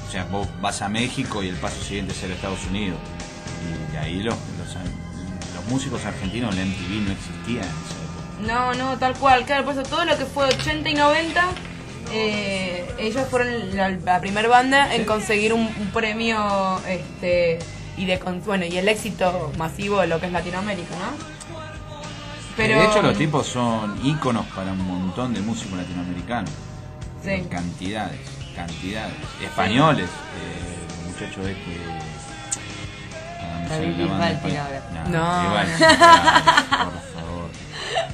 [0.07, 2.97] O sea, vos vas a México y el paso siguiente es a Estados Unidos.
[3.93, 4.75] Y ahí los, los,
[5.55, 8.53] los músicos argentinos, la MTV no existía en esa época.
[8.53, 11.45] No, no, tal cual, claro, por eso todo lo que fue 80 y 90,
[12.11, 17.59] eh, ellos fueron la, la primer banda en conseguir un, un premio este
[17.97, 21.31] y de con- bueno, y el éxito masivo de lo que es Latinoamérica, ¿no?
[22.57, 26.51] Pero de hecho, los tipos son íconos para un montón de músicos latinoamericanos.
[27.23, 27.29] Sí.
[27.31, 28.19] En cantidades,
[28.55, 29.13] cantidades.
[29.41, 31.77] Españoles, eh, el muchacho este.
[33.41, 34.39] ah, no David Bisbal
[35.11, 35.53] No.
[36.85, 37.49] Por favor.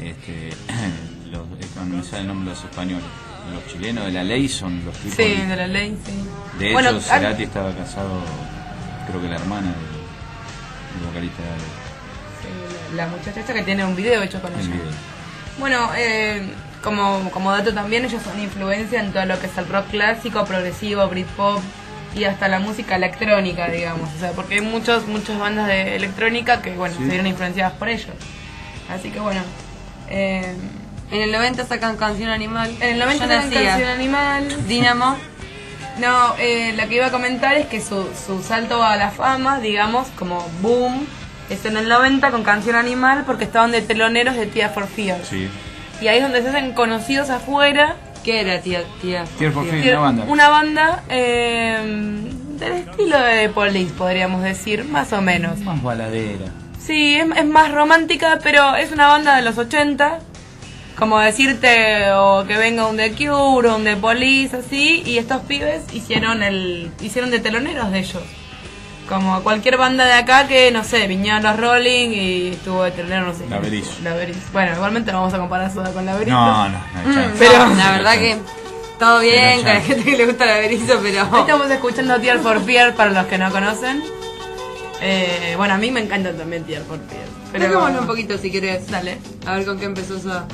[0.02, 0.50] Este,
[1.32, 3.06] los, es cuando me sale el nombre de los españoles.
[3.54, 5.16] Los chilenos de la ley son los tipos.
[5.16, 6.14] Sí, de la ley, sí.
[6.60, 8.22] De Bueno, hecho, ah, Cerati estaba casado,
[9.08, 11.50] creo que la hermana del, del vocalista de
[12.42, 14.70] sí, la, la muchacha esta que tiene un video hecho con el ella.
[14.70, 14.86] video.
[15.60, 16.42] Bueno, eh,
[16.84, 20.46] como, como dato también, ellos son influencia en todo lo que es el rock clásico,
[20.46, 21.60] progresivo, Britpop
[22.16, 24.10] y hasta la música electrónica, digamos.
[24.16, 27.04] O sea, porque hay muchos, muchas bandas de electrónica que, bueno, Sí.
[27.04, 28.10] se vieron influenciadas por ellos.
[28.90, 29.42] Así que, bueno.
[30.10, 30.56] eh,
[31.12, 32.76] En el 90 sacan Canción Animal.
[32.82, 33.70] en el 90 Yo sacan nacía.
[33.70, 34.68] Canción Animal.
[34.68, 35.18] Dínamo.
[36.00, 39.60] No, eh, lo que iba a comentar es que su, su salto a la fama,
[39.60, 41.08] digamos, como boom,
[41.50, 45.28] es en el 90 con Canción Animal porque estaban de teloneros de Tía for Fears.
[45.28, 45.50] Sí.
[46.02, 48.84] Y ahí es donde se hacen conocidos afuera ¿Qué era, tía?
[49.02, 49.72] tía for tía?
[49.72, 49.88] Fears.
[49.88, 50.24] Una banda.
[50.28, 51.80] Una banda eh,
[52.60, 55.60] del estilo de Police, podríamos decir, más o menos.
[55.62, 56.46] Más baladera.
[56.80, 60.20] Sí, es, es más romántica, pero es una banda de los 80.
[60.98, 65.04] Como decirte, o que venga un The Cure, un The Police, así.
[65.06, 68.24] Y estos pibes hicieron el hicieron de teloneros de ellos.
[69.08, 73.28] Como cualquier banda de acá que, no sé, vinieron los Rolling y estuvo de telonero,
[73.28, 73.48] no sé.
[73.48, 73.92] La Berizo.
[74.04, 74.40] La Berizo.
[74.52, 76.36] Bueno, igualmente no vamos a comparar Soda con la Berizo.
[76.36, 77.36] No, no, no hay chance.
[77.40, 78.38] Pero la verdad que
[79.00, 81.30] todo bien, con la gente que le gusta la berizo, pero.
[81.32, 84.04] Hoy estamos escuchando Tear for Fear para los que no conocen.
[85.02, 87.28] Eh, bueno, a mí me encanta también Tear for Fear.
[87.52, 88.90] Pero Dejémoslo un poquito si querés.
[88.90, 89.18] Dale.
[89.46, 90.48] A ver con qué empezó Soda.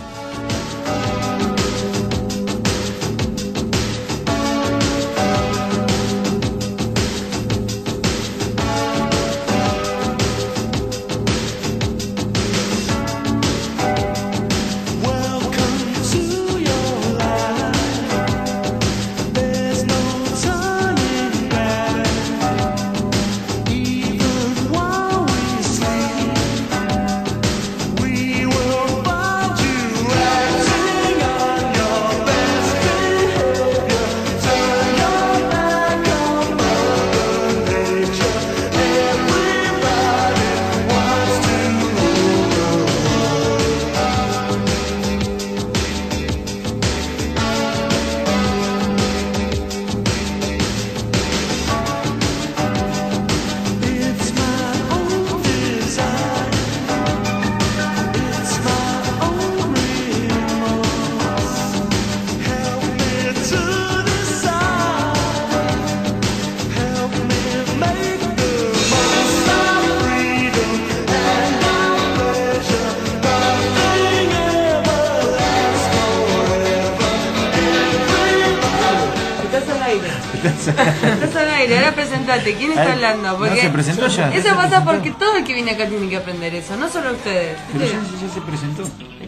[82.64, 83.32] ¿Quién está Ay, hablando?
[83.34, 84.34] ¿no Porque se presentó ya?
[84.34, 87.58] Eso pasa porque todo el que viene acá tiene que aprender eso, no solo ustedes.
[87.74, 88.84] Pero ya, ya se presentó.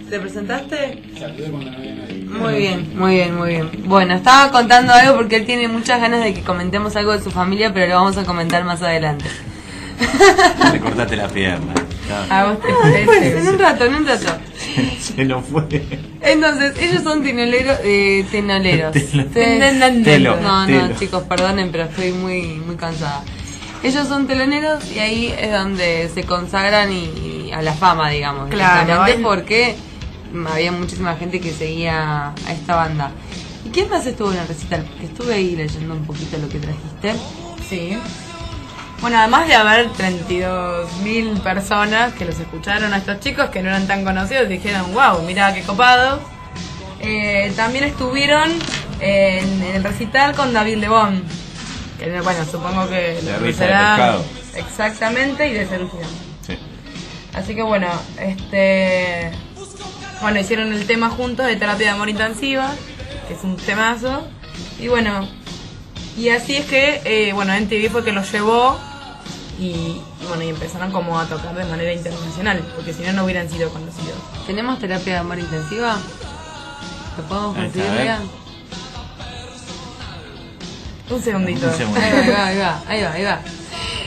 [0.10, 1.04] ¿Te presentaste?
[2.28, 3.70] Muy bien, muy bien, muy bien.
[3.86, 7.30] Bueno, estaba contando algo porque él tiene muchas ganas de que comentemos algo de su
[7.30, 9.26] familia, pero lo vamos a comentar más adelante.
[10.74, 11.74] Le cortaste la pierna.
[12.08, 12.40] Ya.
[12.42, 12.98] A vos te No, parece.
[13.00, 14.28] después, en un rato, en un rato.
[15.00, 15.64] Se lo fue.
[16.46, 17.80] Entonces, ellos son tenoleros.
[17.84, 18.26] Eh.
[18.32, 18.90] Telo.
[20.04, 20.96] Telo, No, no, telo.
[21.00, 23.24] chicos, perdonen, pero estoy muy, muy cansada.
[23.84, 28.50] Ellos son teloneros y ahí es donde se consagran y, y a la fama, digamos.
[28.50, 29.76] Claro, porque
[30.52, 33.12] había muchísima gente que seguía a esta banda.
[33.66, 34.84] ¿Y quién más estuvo en el recital?
[34.90, 37.14] Porque estuve ahí leyendo un poquito lo que trajiste.
[37.70, 37.98] Sí.
[39.02, 43.88] Bueno, además de haber 32.000 personas que los escucharon a estos chicos que no eran
[43.88, 46.20] tan conocidos, dijeron, wow, mira qué copado.
[47.08, 48.52] Eh, también estuvieron
[49.00, 51.24] en, en el recital con David Lebón.
[52.00, 53.46] Que, bueno, supongo que lo.
[53.46, 54.26] Pescado.
[54.56, 56.10] Exactamente, y de Seducción.
[56.48, 56.58] Sí.
[57.34, 57.88] Así que bueno,
[58.20, 59.32] este.
[60.22, 62.74] Bueno, hicieron el tema juntos de terapia de amor intensiva,
[63.28, 64.28] que es un temazo.
[64.80, 65.28] Y bueno,
[66.18, 68.80] y así es que, eh, bueno, MTV fue que los llevó
[69.60, 73.26] y, y bueno, y empezaron como a tocar de manera internacional, porque si no, no
[73.26, 74.18] hubieran sido conocidos.
[74.48, 75.98] ¿Tenemos terapia de amor intensiva?
[77.18, 77.86] ¿Lo podemos conseguir?
[81.10, 81.68] Un segundito.
[81.68, 81.98] Un.
[81.98, 83.40] Ahí va, ahí va, ahí va, ahí va.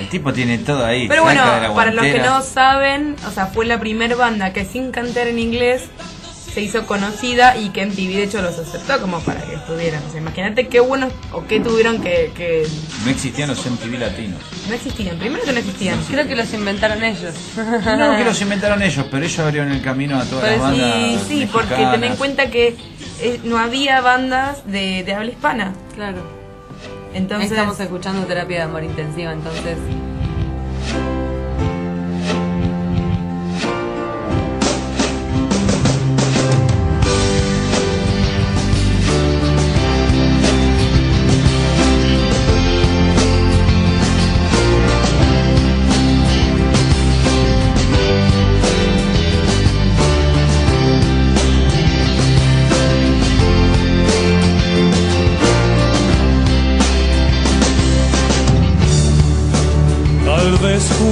[0.01, 1.09] El tipo tiene todo ahí.
[1.09, 1.43] Pero bueno,
[1.75, 5.39] para los que no saben, o sea, fue la primera banda que sin cantar en
[5.39, 5.83] inglés
[6.53, 10.03] se hizo conocida y que MTV de hecho los aceptó como para que estuvieran.
[10.09, 12.67] O sea, imagínate qué buenos o qué tuvieron que, que
[13.05, 14.41] No existían los MTV latinos.
[14.69, 15.19] no existían.
[15.19, 16.03] Primero que no existían.
[16.05, 17.35] Creo que los inventaron ellos.
[17.57, 20.97] No, que los inventaron ellos, pero ellos abrieron el camino a todas Pues las bandas.
[20.99, 22.77] Y sí, porque ten en cuenta que
[23.21, 25.73] eh, no había bandas de, de habla hispana.
[25.95, 26.19] Claro.
[27.15, 29.77] Entonces, Estamos escuchando terapia de amor intensiva, entonces.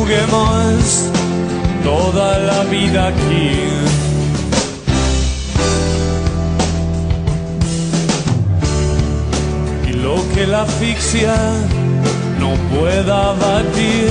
[0.07, 1.11] Juguemos
[1.83, 3.59] toda la vida aquí.
[9.89, 11.35] Y lo que la asfixia
[12.39, 14.11] no pueda batir,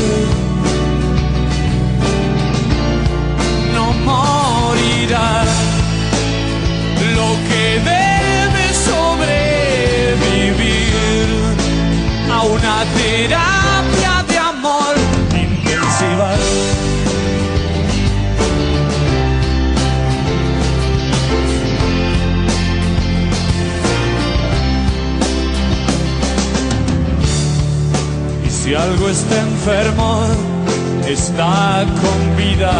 [3.73, 5.45] no morirá.
[7.15, 9.27] Lo que debe sobrevivir
[12.29, 13.54] a una terapia
[28.65, 30.21] Si algo está enfermo,
[31.07, 32.73] está con vida.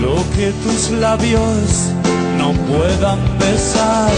[0.00, 1.90] Lo que tus labios
[2.38, 4.12] no puedan besar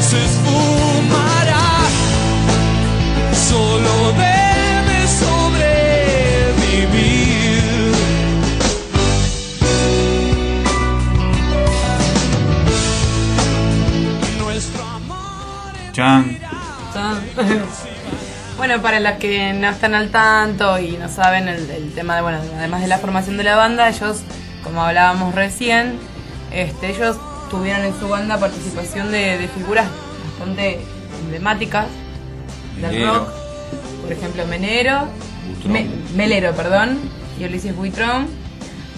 [0.00, 1.68] se esfumará.
[3.46, 4.35] Solo debe
[15.96, 16.38] Chan.
[18.56, 22.22] Bueno, para las que no están al tanto y no saben el, el tema de,
[22.22, 24.22] bueno, además de la formación de la banda, ellos,
[24.64, 25.98] como hablábamos recién,
[26.50, 27.18] este, ellos
[27.50, 29.84] tuvieron en su banda participación de, de figuras
[30.38, 30.80] bastante
[31.24, 31.84] emblemáticas
[32.80, 33.28] del rock.
[34.02, 35.06] Por ejemplo, Menero.
[35.66, 36.98] Me- Melero, perdón,
[37.38, 38.26] y Ulises Buitrón.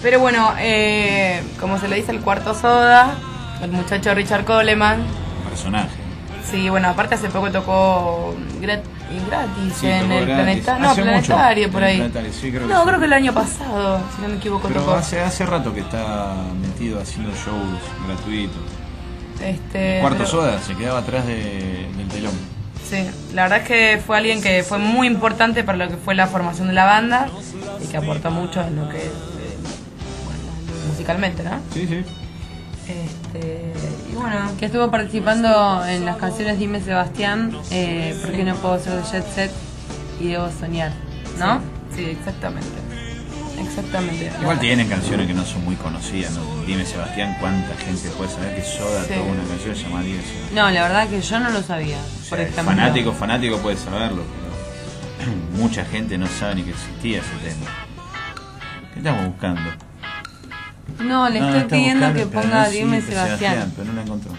[0.01, 3.13] Pero bueno, eh, como se le dice el cuarto soda,
[3.61, 5.03] el muchacho Richard Coleman,
[5.49, 5.98] Personaje.
[6.51, 8.81] Sí, bueno, aparte hace poco tocó grat-
[9.29, 10.35] gratis Sí, en tocó el gratis.
[10.35, 10.83] planetario.
[10.83, 11.25] No, Hace mucho.
[11.27, 11.97] planetario por ahí.
[11.97, 12.87] Planetario, sí, creo que no, sí.
[12.87, 14.93] creo que el año pasado, si no me equivoco, Pero tocó.
[14.95, 18.61] hace, hace rato que está metido haciendo shows gratuitos.
[19.43, 22.33] Este, Cuarto pero- Soda se quedaba atrás de- del telón.
[22.89, 26.15] Sí, la verdad es que fue alguien que fue muy importante para lo que fue
[26.15, 27.29] la formación de la banda
[27.83, 29.57] y que aportó mucho en lo que eh,
[30.25, 31.51] bueno, musicalmente, ¿no?
[31.71, 32.03] Sí, sí.
[32.89, 33.71] Este,
[34.11, 38.79] y bueno, Que estuvo participando en las canciones Dime Sebastián, eh, ¿por qué no puedo
[38.79, 39.51] ser de Jet Set?
[40.19, 40.91] Y debo soñar,
[41.37, 41.61] ¿no?
[41.95, 42.67] sí, exactamente.
[43.61, 44.31] Exactamente.
[44.41, 46.63] Igual tienen canciones que no son muy conocidas, ¿no?
[46.65, 49.13] Dime Sebastián, ¿cuánta gente puede saber que Soda Sí.
[49.15, 50.55] tuvo una canción llamada Dime Sebastián?
[50.55, 52.63] No, la verdad que yo no lo sabía, O por sea, ejemplo.
[52.63, 54.23] fanático, fanático puede saberlo,
[55.19, 55.31] pero
[55.61, 57.67] mucha gente no sabe ni que existía ese tema.
[58.93, 59.61] ¿Qué estamos buscando?
[60.99, 63.71] No, le No, estoy pidiendo que ponga Dime que Sebastián.
[63.75, 64.31] Pero no la encontró.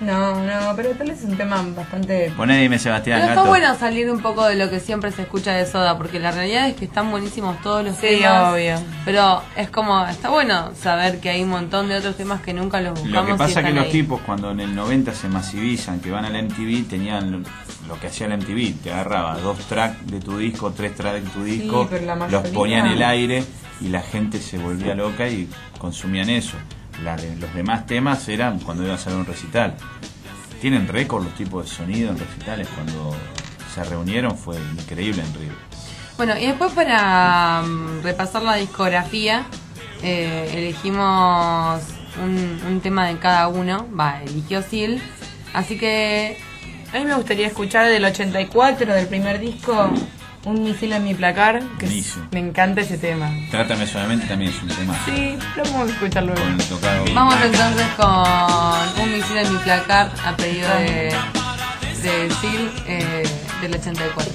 [0.00, 2.32] No, no, pero tal vez es un tema bastante...
[2.36, 3.48] Poné Dime Sebastián, Pero está gato.
[3.50, 6.68] bueno salir un poco de lo que siempre se escucha de Soda, porque la realidad
[6.68, 8.54] es que están buenísimos todos los Sí, temas.
[8.54, 8.76] obvio.
[9.04, 12.80] Pero es como, está bueno saber que hay un montón de otros temas que nunca
[12.80, 13.12] los buscamos.
[13.12, 13.92] Lo que pasa es que los ahí.
[13.92, 17.38] tipos cuando en el 90 se masivizan, que van al MTV, tenían lo,
[17.86, 21.30] lo que hacía el MTV, te agarraba dos tracks de tu disco, tres tracks de
[21.30, 23.44] tu disco, pero la los ponían en el aire
[23.82, 25.46] y la gente se volvía loca y
[25.78, 26.56] consumían eso.
[27.04, 29.76] La de- los demás temas eran cuando ibas a ver un recital.
[30.60, 33.16] Tienen récord los tipos de sonido en recitales, cuando
[33.74, 35.56] se reunieron fue increíble en River.
[36.16, 39.46] Bueno, y después para mm, repasar la discografía,
[40.02, 41.80] eh, elegimos
[42.22, 43.86] un, un tema de cada uno.
[43.98, 45.00] Va, eligió Sil.
[45.54, 46.38] Así que
[46.92, 49.90] A mí me gustaría escuchar del 84, del primer disco,
[50.44, 53.30] Un misil en mi placar, que es- me encanta ese tema.
[53.50, 56.40] Trátame suavemente también es un tema Sí, lo vamos a escuchar luego.
[56.40, 57.04] con el tocado.
[57.14, 61.14] vamos entonces con un misil en mi placar a pedido de,
[62.02, 63.22] de Sil eh,
[63.60, 64.32] del 84.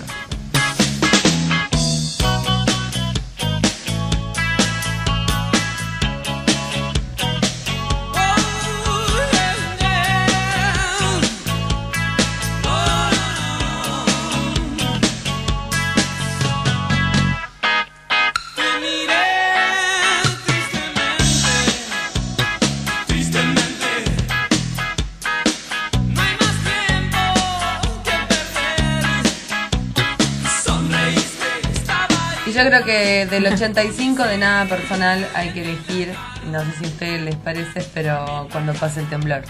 [32.83, 36.13] Creo que del 85 de nada personal hay que elegir,
[36.51, 39.43] no sé si a ustedes les parece, pero cuando pase el temblor.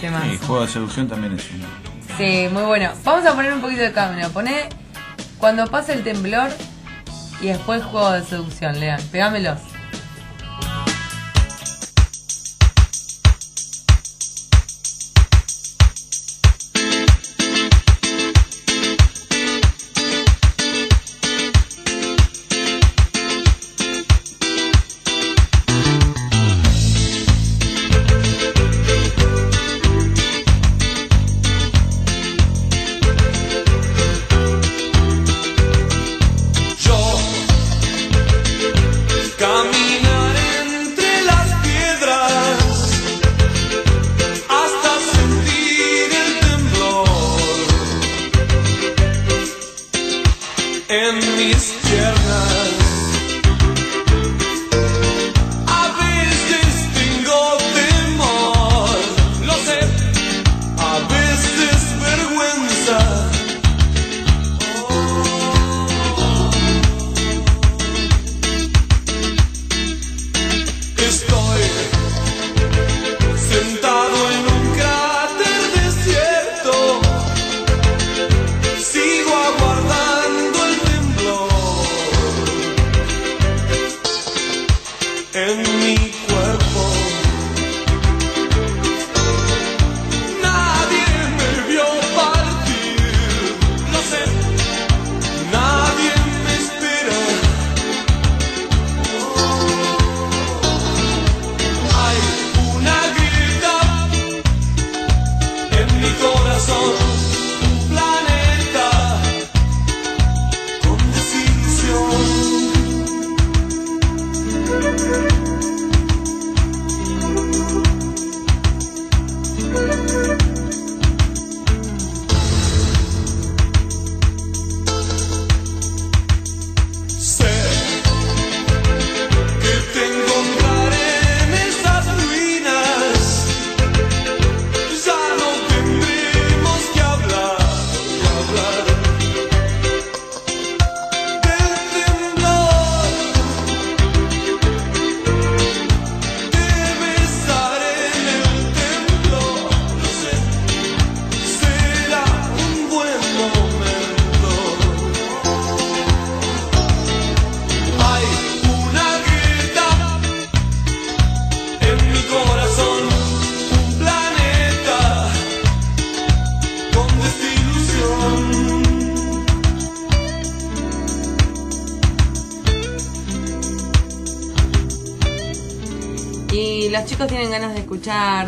[0.00, 0.26] ¿Qué más?
[0.26, 1.66] Y juego de seducción también es uno.
[2.16, 2.92] Sí, muy bueno.
[3.02, 4.28] Vamos a poner un poquito de cada uno.
[4.30, 4.68] Poné
[5.38, 6.50] cuando pase el temblor
[7.40, 9.00] y después juego de seducción, Lean.
[9.10, 9.58] Pegámelos.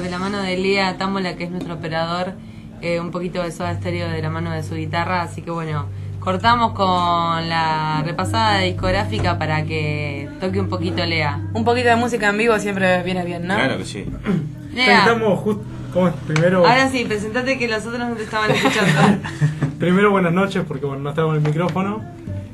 [0.06, 2.34] De la mano de Lea Támola, que es nuestro operador,
[2.80, 5.22] eh, un poquito de soda estéreo de la mano de su guitarra.
[5.22, 5.86] Así que bueno,
[6.20, 11.40] cortamos con la repasada discográfica para que toque un poquito Lea.
[11.54, 13.56] Un poquito de música en vivo siempre viene bien, ¿no?
[13.56, 14.06] Claro que sí.
[14.74, 15.64] Lea, Estamos justo.
[15.92, 16.14] ¿Cómo es?
[16.26, 19.00] Primero, ahora sí, presentate que los otros no te estaban escuchando.
[19.80, 22.04] primero buenas noches porque bueno, no estaba en el micrófono.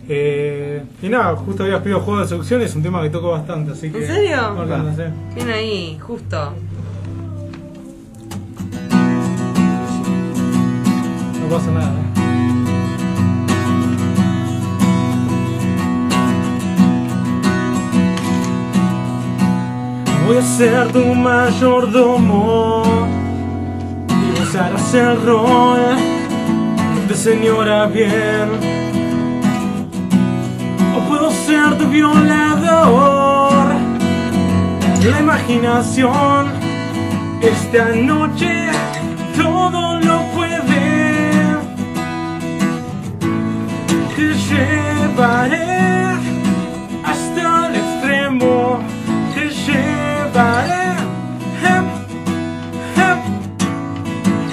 [0.09, 3.31] Eh, y nada, justo habías pedido juego de seducción y es un tema que toco
[3.31, 3.99] bastante, así que.
[3.99, 4.37] ¿En serio?
[4.53, 5.11] No, no sé.
[5.35, 6.55] Bien ahí, justo.
[11.53, 11.91] Pasa nada.
[11.91, 12.13] ¿eh?
[20.27, 22.83] Voy a ser tu mayordomo
[24.09, 25.97] y vos harás el rol
[27.09, 28.49] de señora bien.
[30.97, 33.67] O puedo ser tu violador.
[35.05, 36.47] La imaginación
[37.43, 38.71] esta noche
[39.37, 39.92] todo
[45.13, 46.17] llevaré
[47.05, 48.81] hasta el extremo.
[49.35, 50.87] Te llevaré.
[51.63, 51.87] Hep.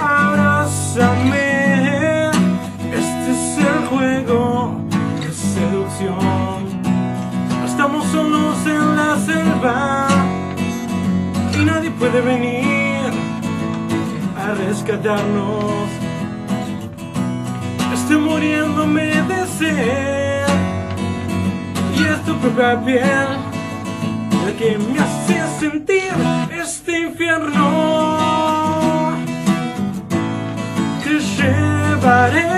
[0.02, 1.50] Abrázame.
[2.92, 4.42] Este es el juego
[5.22, 6.60] de seducción.
[7.66, 10.08] Estamos solos en la selva
[11.58, 13.12] y nadie puede venir
[14.38, 15.90] a rescatarnos.
[17.94, 20.19] Estoy muriéndome de sed
[22.12, 23.28] es tu propia piel
[24.46, 26.14] la que me hace sentir
[26.52, 27.68] este infierno.
[31.04, 32.50] Te llevaré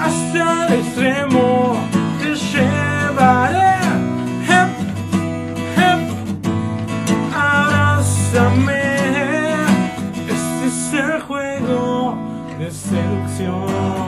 [0.00, 1.76] hasta el extremo,
[2.20, 3.74] te llevaré.
[4.48, 4.70] Hep,
[5.76, 6.00] hep,
[7.34, 8.84] abrázame.
[10.34, 12.16] Este es el juego
[12.58, 14.01] de seducción.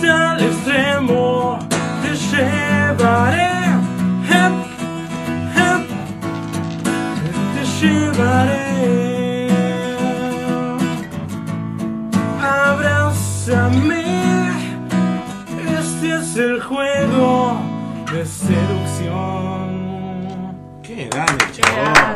[0.00, 1.58] Hasta el extremo,
[2.02, 3.50] te llevaré,
[4.30, 4.52] hep,
[5.56, 5.86] hep,
[7.54, 9.48] te llevaré.
[12.40, 14.04] Abrázame,
[15.78, 17.60] este es el juego
[18.10, 19.70] de seducción.
[20.82, 22.14] Qué grande, chabón.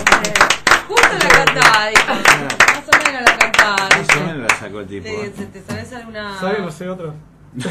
[0.89, 2.15] Justo la cantaba, dijo.
[2.15, 3.89] Más o menos la cantaba.
[3.91, 5.05] Más o menos la sacó el tipo.
[5.05, 6.39] ¿Te, te, te sabes alguna...?
[6.41, 6.61] ¿Sabes?
[6.61, 7.34] No sé otro.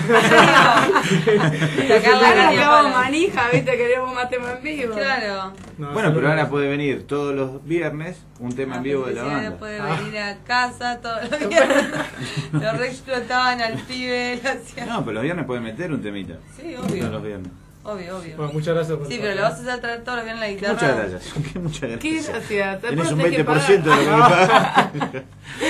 [1.63, 2.89] Pala.
[2.93, 4.93] manija, viste, queremos más temas en vivo.
[4.95, 5.53] Claro.
[5.77, 9.23] No, Bueno, pero ahora puede venir todos los viernes un tema en vivo de la
[9.23, 9.57] Sí, banda.
[9.57, 11.85] puede venir a casa todos los viernes.
[12.53, 14.39] Lo re explotaban al pibe.
[14.43, 16.35] lo hacían- No, pero los viernes pueden meter un temita.
[16.55, 17.09] Sí, Todos obvio.
[17.09, 17.51] los viernes.
[17.85, 18.37] Obvio, obvio.
[18.37, 19.51] Bueno, muchas gracias por Sí, pero lo paso.
[19.57, 20.73] vas a hacer traer todos los viernes la guitarra.
[20.73, 21.55] muchas gracias.
[21.55, 21.99] Muchas gracias.
[21.99, 22.81] Qué gracias.
[22.81, 24.89] Tenés un tenés que 20% de lo que me pagas.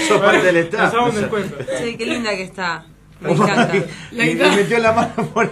[0.08, 0.82] Sos parte del staff.
[0.84, 1.22] Nos damos o un sea.
[1.22, 1.56] descuento.
[1.84, 2.86] Sí, qué linda que está.
[3.24, 3.72] Me encanta.
[4.12, 5.50] Y le metió la mano por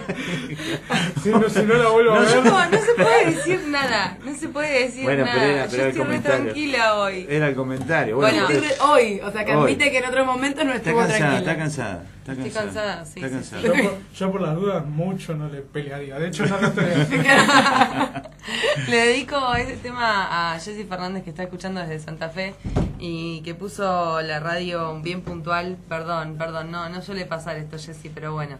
[1.22, 2.44] Si no, si no la vuelvo a No, ver.
[2.44, 4.18] No, no se puede decir nada.
[4.24, 5.34] No se puede decir Bueno, nada.
[5.40, 6.42] pero era- pero Yo el estoy re comentario.
[6.44, 7.26] tranquila hoy.
[7.28, 8.16] Era el comentario.
[8.16, 9.72] Bueno, Bueno, Decirle Hoy, o sea, que Hoy.
[9.72, 11.38] admite que en otros momentos no está estuvo cansada, tranquila.
[11.52, 12.04] está cansada.
[12.22, 12.96] Está Estoy cansada.
[12.98, 13.62] cansada, sí, Está sí, cansada.
[13.62, 16.18] Yo por, yo por las dudas mucho no le pelearía.
[16.18, 16.84] De hecho, no lo estoy
[18.88, 22.54] Le dedico este tema a Jessy Fernández que está escuchando desde Santa Fe
[22.98, 25.76] y que puso la radio bien puntual.
[25.88, 28.56] Perdón, perdón, no, no suele pasar esto, Jessy, pero bueno,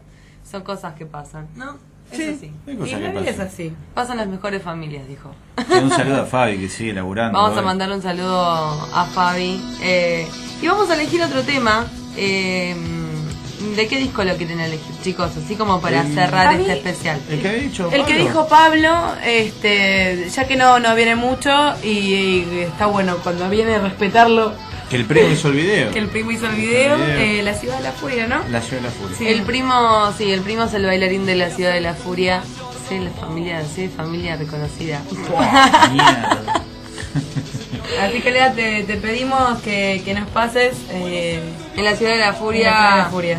[0.49, 1.77] son cosas que pasan, ¿no?
[2.11, 2.53] Es así.
[2.67, 3.73] Hay Y cosas que es así.
[3.95, 5.35] Pasan las mejores familias, dijo.
[5.67, 7.39] Sí, Un saludo a Fabi que sigue laburando.
[7.39, 7.67] Vamos a hoy.
[7.67, 9.61] mandar un saludo a Fabi.
[9.83, 10.27] eh,
[10.61, 11.87] y vamos a elegir otro tema.
[12.17, 12.77] eh,
[13.77, 15.31] ¿De qué disco lo quieren elegir, chicos?
[15.37, 17.21] Así como para cerrar mí- este especial.
[17.31, 17.91] El que dicho.
[17.93, 18.91] El que dijo Pablo,
[19.25, 21.51] este, ya que no, no viene mucho
[21.83, 24.53] y, y está bueno cuando viene respetarlo,
[24.91, 25.91] Que el primo hizo el video.
[25.93, 27.19] que el primo hizo el video, El video.
[27.21, 28.43] eh, La Ciudad de la Furia, ¿no?
[28.51, 29.17] La ciudad de la furia.
[29.17, 29.27] Sí.
[29.29, 32.43] El primo, sí, el primo es el bailarín de la ciudad de la furia.
[32.89, 35.01] Sí, la familia, sí, familia reconocida.
[35.93, 36.43] Mierda.
[38.03, 41.41] Así que Lea, te, te pedimos que, que nos pases eh,
[41.77, 42.71] En la ciudad de la furia.
[42.71, 43.39] La Ciudad de la Furia.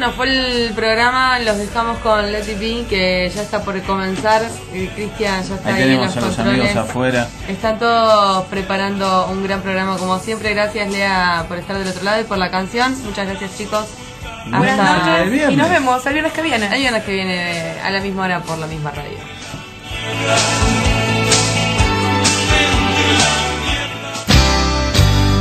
[0.00, 1.38] nos fue el programa.
[1.40, 4.42] Los dejamos con Let It Be, que ya está por comenzar.
[4.74, 6.60] Y Cristian ya está Ahí ahí, en tenemos los a los controles.
[6.70, 7.28] amigos afuera.
[7.48, 10.54] Están todos preparando un gran programa como siempre.
[10.54, 12.96] Gracias Lea por estar del otro lado y por la canción.
[13.04, 13.86] Muchas gracias chicos.
[14.48, 15.52] Buenas Hasta noches viernes.
[15.52, 16.66] y nos vemos el viernes que viene.
[16.66, 19.18] el viernes que viene a la misma hora por la misma radio.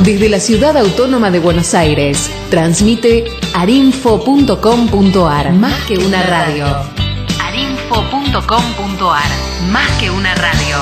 [0.03, 3.25] Desde la Ciudad Autónoma de Buenos Aires, transmite
[3.59, 5.51] arinfo.com.ar.
[5.51, 6.65] Más que una radio.
[7.43, 9.31] arinfo.com.ar.
[9.69, 10.77] Más que una radio.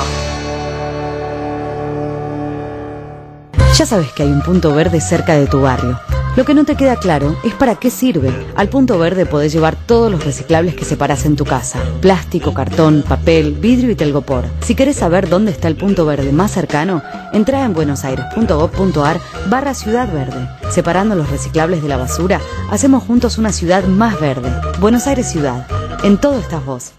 [3.75, 5.99] Ya sabes que hay un punto verde cerca de tu barrio.
[6.37, 8.31] Lo que no te queda claro es para qué sirve.
[8.55, 11.79] Al punto verde podés llevar todos los reciclables que separas en tu casa.
[11.99, 14.45] Plástico, cartón, papel, vidrio y telgopor.
[14.61, 17.01] Si querés saber dónde está el punto verde más cercano,
[17.33, 19.19] entra en buenosaires.gov.ar
[19.49, 20.47] barra Ciudad Verde.
[20.69, 24.51] Separando los reciclables de la basura, hacemos juntos una ciudad más verde.
[24.79, 25.65] Buenos Aires Ciudad.
[26.03, 26.96] En todo estás vos.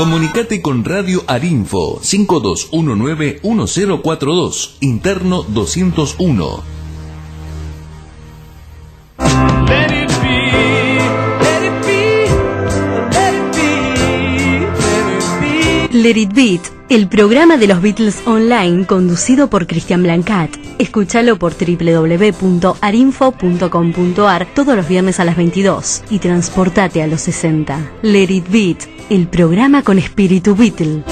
[0.00, 6.62] Comunicate con Radio Arinfo 5219-1042, interno 201.
[9.18, 10.50] Let it be,
[11.38, 12.26] let it be,
[13.10, 15.88] let it be, let it be.
[15.98, 20.50] Let It Beat, el programa de los Beatles online conducido por Cristian Blancat.
[20.78, 27.92] Escúchalo por www.arinfo.com.ar todos los viernes a las 22 y transportate a los 60.
[28.02, 28.78] Let It Beat,
[29.08, 31.04] el programa con espíritu Beatle.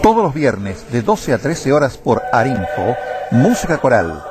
[0.00, 2.94] Todos los viernes de 12 a 13 horas por Arinfo,
[3.32, 4.22] Música Coral,